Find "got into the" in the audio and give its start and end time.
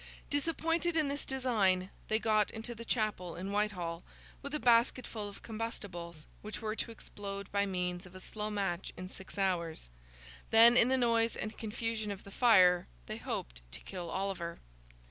2.17-2.83